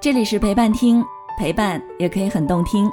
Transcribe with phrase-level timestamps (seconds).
[0.00, 1.04] 这里是陪伴听，
[1.36, 2.88] 陪伴也可以很动听。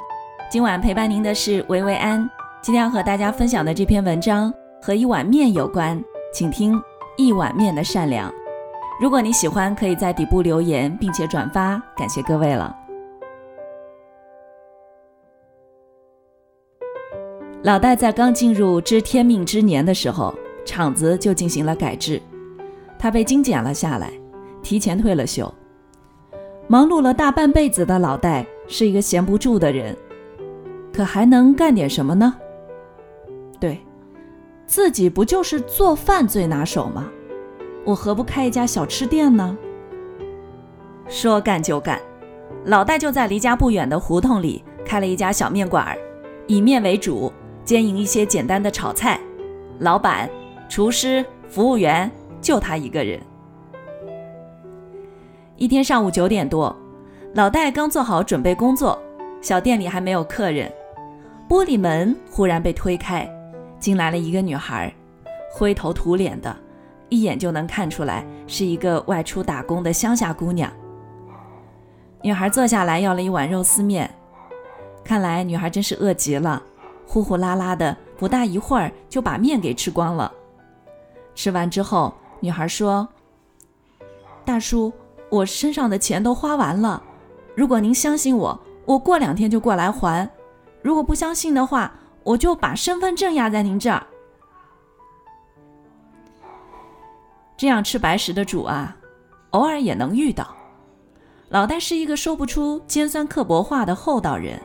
[0.50, 2.28] 今晚陪伴您的是维维安。
[2.60, 4.52] 今天要和大家分享的这篇文章
[4.82, 6.02] 和一碗面有关，
[6.34, 6.74] 请听
[7.16, 8.28] 《一碗面的善良》。
[9.00, 12.76] 如果你喜欢，可以在底部留言并且转发，感谢各位了。
[17.62, 20.34] 老戴在刚进入知天命之年的时候，
[20.64, 22.20] 厂子就进行了改制，
[22.98, 24.12] 他被精简了下来，
[24.60, 25.48] 提前退了休。
[26.68, 29.96] 忙碌了大半辈子的老戴是一个闲不住的人，
[30.92, 32.34] 可还能干点什么呢？
[33.60, 33.78] 对，
[34.66, 37.08] 自己不就是做饭最拿手吗？
[37.84, 39.56] 我何不开一家小吃店呢？
[41.08, 42.00] 说干就干，
[42.64, 45.96] 老戴就在离家不远的胡同里开了一家小面馆，
[46.48, 47.32] 以面为主，
[47.64, 49.20] 兼营一些简单的炒菜。
[49.78, 50.28] 老板、
[50.68, 52.10] 厨师、服务员
[52.40, 53.20] 就他一个人。
[55.58, 56.74] 一天上午九点多，
[57.32, 58.98] 老戴刚做好准备工作，
[59.40, 60.70] 小店里还没有客人，
[61.48, 63.26] 玻璃门忽然被推开，
[63.80, 64.94] 进来了一个女孩，
[65.50, 66.54] 灰头土脸的，
[67.08, 70.70] 一眼就能看出来是一个外出打工的乡下姑娘。
[72.20, 74.10] 女孩坐下来要了一碗肉丝面，
[75.02, 76.62] 看来女孩真是饿极了，
[77.06, 80.30] 呼呼啦啦的，不大一会儿就把面给吃光了。
[81.34, 83.08] 吃完之后，女孩说
[84.44, 84.92] ：“大叔。”
[85.28, 87.02] 我身上的钱都花完了，
[87.54, 90.28] 如果您相信我，我过两天就过来还；
[90.82, 94.06] 如果不相信的话，我就把身份证压在您这儿。
[97.56, 98.96] 这样吃白食的主啊，
[99.50, 100.54] 偶尔也能遇到。
[101.48, 104.60] 老戴是一个说不出尖酸刻薄话的厚道人，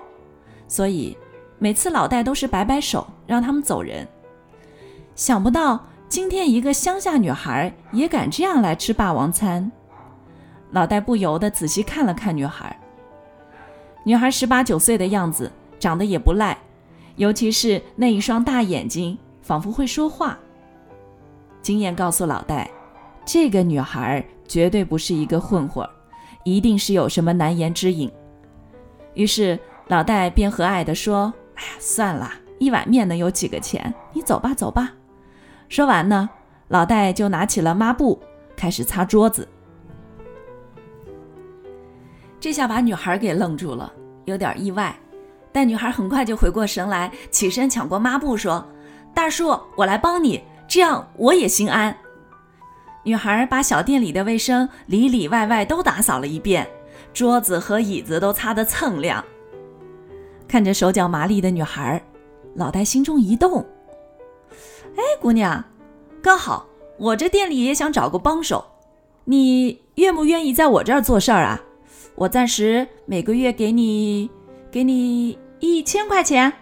[0.68, 1.18] 所以
[1.58, 4.08] 每次老戴都是摆摆手让他们走人。
[5.16, 9.72] 想不到今天一个乡下女孩也敢这样来吃霸王餐。
[10.72, 12.75] 老戴不由得仔细看了看女孩。
[14.03, 16.58] 女孩十八九岁的样子，长得也不赖，
[17.17, 20.38] 尤其是那一双大眼睛，仿佛会说话。
[21.62, 22.69] 经验告诉老戴，
[23.23, 25.88] 这个女孩绝对不是一个混混，
[26.44, 28.12] 一定是有什么难言之隐。
[29.13, 33.94] 于是老戴便和蔼地说：“哎呀，算了，一碗面能有几个钱？
[34.13, 34.94] 你走吧，走吧。”
[35.69, 36.29] 说完呢，
[36.69, 38.19] 老戴就拿起了抹布，
[38.56, 39.47] 开始擦桌子。
[42.41, 43.94] 这下把女孩给愣住了，
[44.25, 44.94] 有点意外。
[45.52, 48.68] 但女孩很快就回过神来，起身抢过抹布，说
[49.13, 51.96] ：“大叔，我来帮你，这样我也心安。”
[53.06, 56.68] 女孩把小店里的卫生里里外外都打扫了一遍，
[57.13, 59.23] 桌子和椅子都擦得锃亮。
[60.47, 62.02] 看着手脚麻利的女孩，
[62.56, 63.63] 老戴心中一动
[64.97, 65.63] ：“哎，姑娘，
[66.23, 66.66] 刚好
[66.97, 68.66] 我这店里也想找个帮手，
[69.25, 71.62] 你愿不愿意在我这儿做事儿啊？”
[72.16, 74.29] 我暂时每个月给你，
[74.69, 76.53] 给你一千块钱。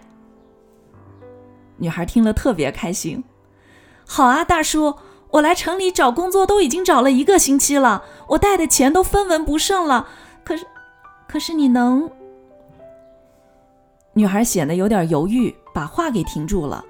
[1.76, 3.22] 女孩听了特别开心。
[4.06, 4.96] 好啊，大叔，
[5.30, 10.08] 我来城里找工作都已经找了一个星期了，我带的钱都分文不剩了。
[10.44, 10.66] 可是，
[11.28, 12.10] 可是你能？
[14.12, 16.84] 女孩显得有点犹豫，把话给停住了。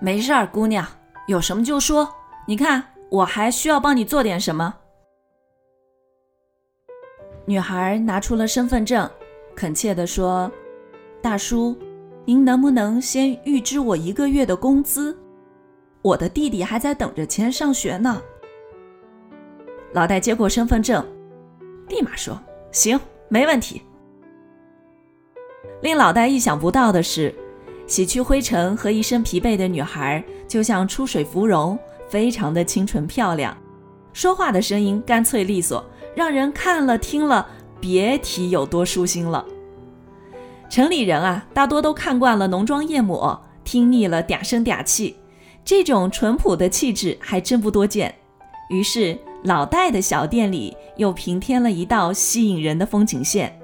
[0.00, 0.86] 没事儿，姑娘，
[1.26, 2.08] 有什么就说。
[2.46, 4.74] 你看，我还需要帮你做点什么。
[7.44, 9.08] 女孩拿出了身份证，
[9.54, 10.50] 恳切地说
[11.20, 11.76] ：“大叔，
[12.24, 15.16] 您能不能先预支我一个月的工资？
[16.02, 18.22] 我的弟弟还在等着钱上学呢。”
[19.92, 21.04] 老戴接过身份证，
[21.88, 22.98] 立马说：“行，
[23.28, 23.82] 没问题。”
[25.82, 27.34] 令老戴意想不到的是，
[27.88, 31.76] 洗去灰尘和一身疲惫的女孩就像出水芙蓉，
[32.08, 33.56] 非常的清纯漂亮，
[34.12, 35.84] 说话的声音干脆利索。
[36.14, 37.46] 让人看了听了，
[37.80, 39.44] 别提有多舒心了。
[40.68, 45.16] 城里人啊，大多都看惯了浓妆艳抹，听腻了嗲声嗲气，
[45.64, 48.14] 这种淳朴的气质还真不多见。
[48.68, 53.58] 于是老戴的小店里又平添了一道吸引人的风景线。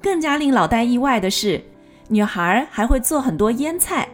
[0.00, 1.62] 更加令老戴意外的是，
[2.08, 4.08] 女孩还会做很多腌菜，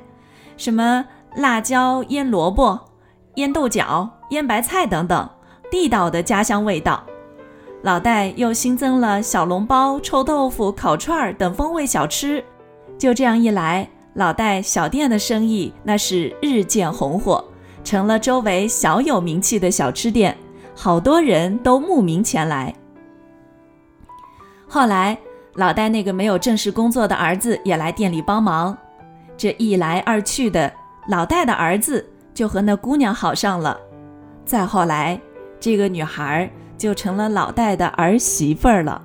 [0.56, 1.06] 什么
[1.36, 2.78] 辣椒腌萝卜、
[3.36, 5.28] 腌豆角、腌白菜等等。
[5.70, 7.04] 地道的家乡味道，
[7.82, 12.44] 老戴又新增了小笼包、臭豆腐、烤串儿等风味小吃。
[12.98, 17.44] 就这样一来，老戴小店的生意那是日渐红火，
[17.84, 20.36] 成了周围小有名气的小吃店，
[20.74, 22.74] 好多人都慕名前来。
[24.66, 25.16] 后来，
[25.54, 28.76] 老戴那个没有正式工作的儿子也来店里帮忙，
[29.36, 30.72] 这一来二去的，
[31.08, 32.04] 老戴的儿子
[32.34, 33.78] 就和那姑娘好上了。
[34.44, 35.20] 再后来，
[35.60, 39.02] 这个女孩就成了老戴的儿媳妇儿了。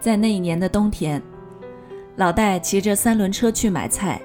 [0.00, 1.22] 在那一年的冬天，
[2.16, 4.20] 老戴骑着三轮车去买菜，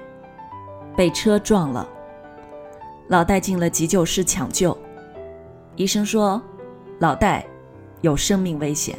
[0.96, 1.86] 被车撞了。
[3.08, 4.76] 老戴进了急救室抢救，
[5.76, 6.40] 医生说
[6.98, 7.44] 老戴
[8.00, 8.98] 有生命危险。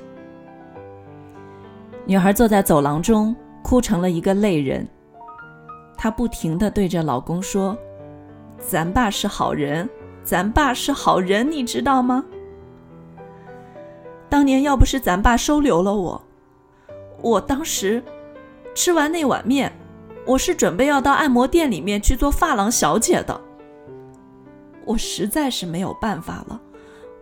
[2.06, 4.88] 女孩坐在走廊中，哭成了一个泪人。
[5.98, 7.76] 她不停地对着老公说
[8.60, 9.90] ：“咱爸是好人，
[10.26, 12.26] 咱爸是好人，你知道吗？
[14.28, 16.22] 当年要不是咱爸收留了我，
[17.22, 18.04] 我当时
[18.74, 19.72] 吃完那碗面，
[20.26, 23.40] 我是准备要到按摩店里面去做发廊小姐的。
[24.84, 26.60] 我实在是没有办法了，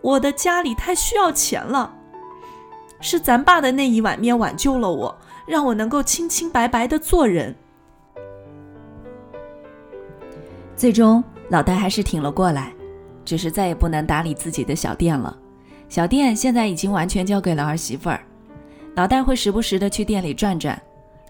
[0.00, 1.94] 我的家里太需要钱了。”
[3.00, 5.14] 是咱爸的那一碗面挽救了我，
[5.46, 7.54] 让我能够清清白白的做人。
[10.74, 12.72] 最终，老戴还是挺了过来，
[13.24, 15.36] 只是再也不能打理自己的小店了。
[15.88, 18.20] 小店现在已经完全交给了儿媳妇儿。
[18.94, 20.80] 老戴会时不时的去店里转转，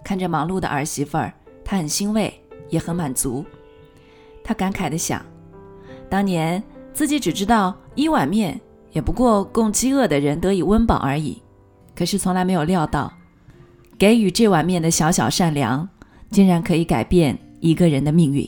[0.03, 1.33] 看着忙碌的儿媳妇儿，
[1.63, 2.33] 他很欣慰，
[2.69, 3.43] 也很满足。
[4.43, 5.25] 他感慨的想，
[6.09, 6.61] 当年
[6.93, 8.59] 自己只知道一碗面
[8.91, 11.41] 也不过供饥饿的人得以温饱而已。
[11.95, 13.11] 可是从来没有料到，
[13.97, 15.87] 给予这碗面的小小善良，
[16.29, 18.47] 竟然可以改变一个人的命运。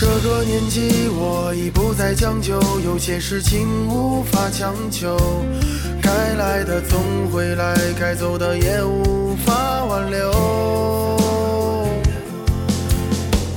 [0.00, 5.16] 这个年纪我已不再将就，有些事情无法强求。
[6.00, 7.00] 该来的总
[7.32, 11.18] 会来，该走的也无法挽留。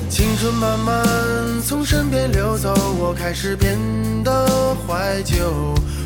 [0.10, 1.06] 青春慢慢
[1.64, 3.78] 从身边流走，我开始变
[4.24, 5.36] 得怀旧。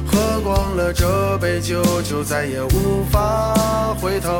[0.05, 4.34] 喝光了这杯酒，就再也无法回头。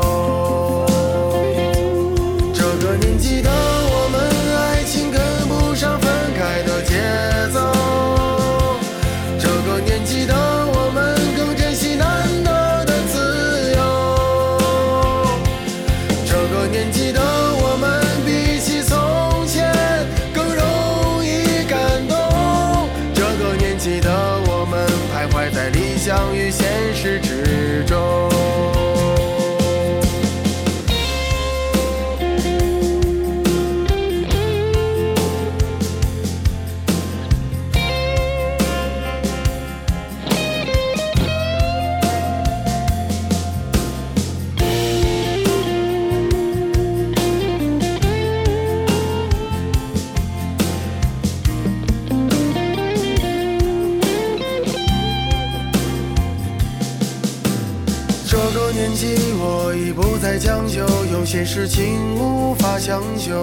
[61.66, 63.42] 情无法强求。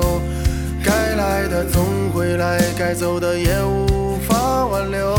[0.84, 5.16] 该来的总会来，该走的也无法挽留。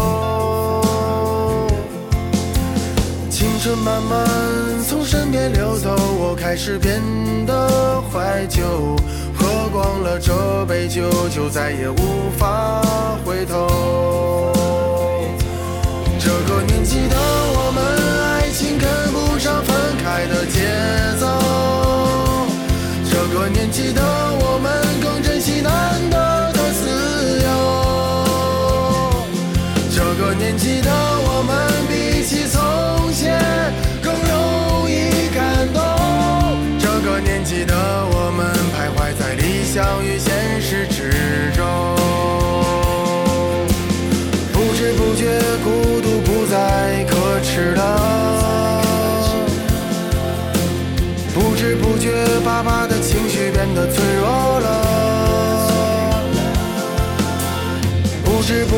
[3.30, 4.28] 青春慢慢
[4.86, 7.00] 从身边流走，我开始变
[7.46, 8.62] 得怀旧。
[9.36, 12.82] 喝光了这杯酒，就再也无法
[13.24, 13.63] 回头。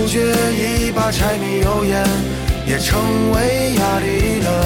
[0.07, 0.21] 不觉，
[0.53, 2.07] 一把柴米油盐
[2.65, 4.65] 也成为压力了。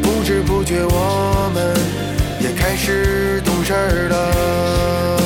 [0.00, 1.74] 不知不觉，我们
[2.40, 3.72] 也开始懂事
[4.08, 5.21] 了。